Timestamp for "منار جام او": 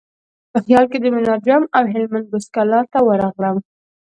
1.13-1.83